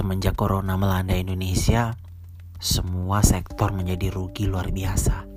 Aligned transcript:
Semenjak 0.00 0.32
corona 0.32 0.80
melanda 0.80 1.12
Indonesia, 1.12 1.92
semua 2.56 3.20
sektor 3.20 3.68
menjadi 3.68 4.08
rugi 4.08 4.48
luar 4.48 4.72
biasa. 4.72 5.28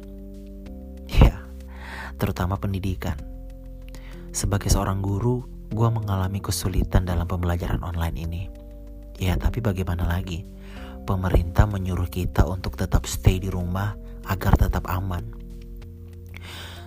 Ya, 1.04 1.44
terutama 2.16 2.56
pendidikan. 2.56 3.20
Sebagai 4.32 4.72
seorang 4.72 5.04
guru, 5.04 5.44
gue 5.68 5.90
mengalami 5.92 6.40
kesulitan 6.40 7.04
dalam 7.04 7.28
pembelajaran 7.28 7.84
online 7.84 8.16
ini. 8.24 8.44
Ya, 9.20 9.36
tapi 9.36 9.60
bagaimana 9.60 10.08
lagi? 10.08 10.48
Pemerintah 11.04 11.68
menyuruh 11.68 12.08
kita 12.08 12.48
untuk 12.48 12.80
tetap 12.80 13.04
stay 13.04 13.44
di 13.44 13.52
rumah 13.52 14.00
agar 14.32 14.56
tetap 14.56 14.88
aman. 14.88 15.28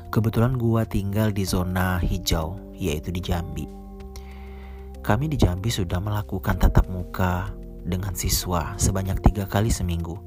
Kebetulan 0.08 0.56
gue 0.56 0.80
tinggal 0.88 1.28
di 1.28 1.44
zona 1.44 2.00
hijau, 2.00 2.56
yaitu 2.72 3.12
di 3.12 3.20
Jambi. 3.20 3.68
Kami 5.04 5.28
di 5.28 5.36
Jambi 5.36 5.68
sudah 5.68 6.00
melakukan 6.00 6.56
tatap 6.56 6.88
muka 6.88 7.65
dengan 7.86 8.12
siswa 8.18 8.74
sebanyak 8.74 9.22
tiga 9.22 9.46
kali 9.46 9.70
seminggu 9.70 10.18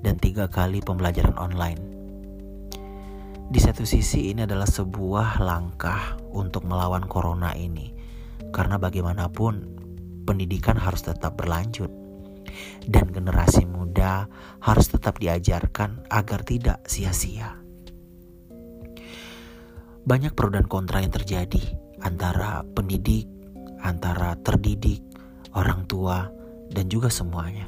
dan 0.00 0.16
tiga 0.16 0.46
kali 0.46 0.78
pembelajaran 0.80 1.34
online. 1.36 1.82
Di 3.50 3.58
satu 3.58 3.82
sisi 3.82 4.30
ini 4.30 4.46
adalah 4.46 4.70
sebuah 4.70 5.42
langkah 5.42 6.14
untuk 6.30 6.62
melawan 6.62 7.02
corona 7.10 7.50
ini 7.58 7.90
karena 8.54 8.78
bagaimanapun 8.78 9.82
pendidikan 10.22 10.78
harus 10.78 11.02
tetap 11.02 11.34
berlanjut 11.34 11.90
dan 12.86 13.10
generasi 13.10 13.66
muda 13.66 14.30
harus 14.62 14.86
tetap 14.94 15.18
diajarkan 15.18 16.06
agar 16.14 16.46
tidak 16.46 16.78
sia-sia. 16.86 17.58
Banyak 20.06 20.32
pro 20.32 20.48
dan 20.48 20.64
kontra 20.70 21.02
yang 21.02 21.12
terjadi 21.12 21.60
antara 22.00 22.64
pendidik, 22.72 23.28
antara 23.84 24.38
terdidik, 24.40 25.04
orang 25.52 25.84
tua, 25.84 26.30
dan 26.70 26.86
juga 26.86 27.10
semuanya. 27.10 27.66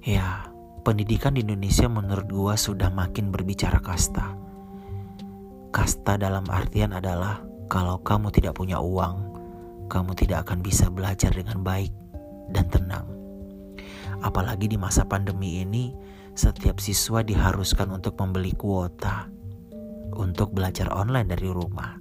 Ya, 0.00 0.48
pendidikan 0.82 1.36
di 1.36 1.44
Indonesia 1.44 1.86
menurut 1.86 2.28
gua 2.32 2.54
sudah 2.56 2.88
makin 2.88 3.28
berbicara 3.28 3.78
kasta. 3.84 4.36
Kasta 5.70 6.16
dalam 6.16 6.48
artian 6.48 6.96
adalah 6.96 7.44
kalau 7.70 8.00
kamu 8.02 8.32
tidak 8.34 8.58
punya 8.58 8.82
uang, 8.82 9.36
kamu 9.86 10.16
tidak 10.18 10.48
akan 10.48 10.64
bisa 10.64 10.90
belajar 10.90 11.30
dengan 11.30 11.62
baik 11.62 11.92
dan 12.50 12.66
tenang. 12.72 13.06
Apalagi 14.20 14.66
di 14.66 14.76
masa 14.80 15.06
pandemi 15.06 15.62
ini, 15.62 15.94
setiap 16.34 16.80
siswa 16.82 17.22
diharuskan 17.22 17.92
untuk 17.94 18.18
membeli 18.18 18.52
kuota 18.56 19.30
untuk 20.16 20.52
belajar 20.52 20.90
online 20.90 21.30
dari 21.30 21.48
rumah. 21.48 21.96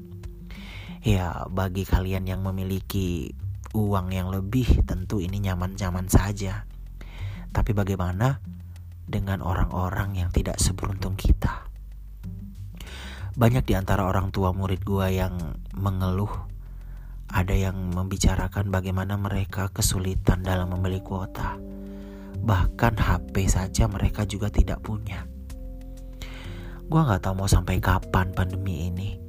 Ya, 1.06 1.48
bagi 1.48 1.88
kalian 1.88 2.28
yang 2.28 2.44
memiliki 2.44 3.32
uang 3.74 4.10
yang 4.10 4.34
lebih 4.34 4.82
tentu 4.86 5.22
ini 5.22 5.38
nyaman-nyaman 5.44 6.10
saja. 6.10 6.66
Tapi 7.50 7.72
bagaimana 7.74 8.42
dengan 9.06 9.42
orang-orang 9.42 10.18
yang 10.18 10.30
tidak 10.34 10.58
seberuntung 10.58 11.18
kita? 11.18 11.70
Banyak 13.38 13.64
di 13.66 13.74
antara 13.78 14.10
orang 14.10 14.34
tua 14.34 14.52
murid 14.52 14.82
gua 14.82 15.10
yang 15.14 15.58
mengeluh 15.78 16.50
ada 17.30 17.54
yang 17.54 17.94
membicarakan 17.94 18.74
bagaimana 18.74 19.14
mereka 19.14 19.70
kesulitan 19.70 20.42
dalam 20.42 20.74
membeli 20.74 20.98
kuota. 21.06 21.62
Bahkan 22.42 22.94
HP 22.98 23.46
saja 23.46 23.86
mereka 23.86 24.26
juga 24.26 24.50
tidak 24.50 24.82
punya. 24.82 25.30
Gua 26.90 27.06
nggak 27.06 27.22
tahu 27.30 27.46
mau 27.46 27.50
sampai 27.50 27.78
kapan 27.78 28.34
pandemi 28.34 28.90
ini. 28.90 29.22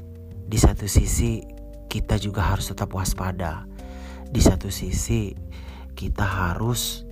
Di 0.48 0.56
satu 0.56 0.88
sisi 0.88 1.44
kita 1.92 2.16
juga 2.16 2.48
harus 2.48 2.72
tetap 2.72 2.90
waspada 2.96 3.68
di 4.30 4.38
satu 4.38 4.70
sisi 4.70 5.34
kita 5.98 6.22
harus 6.22 7.02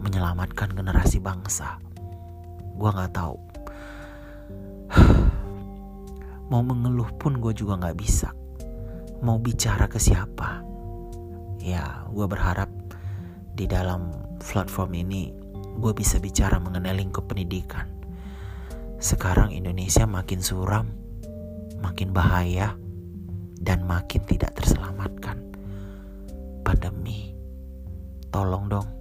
menyelamatkan 0.00 0.72
generasi 0.72 1.20
bangsa. 1.20 1.76
Gue 2.74 2.88
nggak 2.88 3.12
tahu. 3.12 3.36
Mau 6.50 6.64
mengeluh 6.64 7.12
pun 7.20 7.36
gue 7.36 7.52
juga 7.52 7.76
nggak 7.76 7.98
bisa. 8.00 8.32
Mau 9.20 9.36
bicara 9.36 9.84
ke 9.90 10.00
siapa? 10.00 10.64
Ya, 11.60 12.08
gue 12.08 12.24
berharap 12.24 12.72
di 13.52 13.68
dalam 13.68 14.14
platform 14.40 14.94
ini 14.94 15.34
gue 15.78 15.92
bisa 15.92 16.16
bicara 16.22 16.56
mengenai 16.56 16.96
lingkup 16.96 17.28
pendidikan. 17.28 17.86
Sekarang 18.98 19.52
Indonesia 19.54 20.06
makin 20.08 20.40
suram, 20.42 20.90
makin 21.82 22.10
bahaya, 22.10 22.74
dan 23.58 23.86
makin 23.86 24.22
tidak 24.26 24.58
terselamat. 24.58 25.17
cộng 28.68 28.84
đồng. 28.84 28.97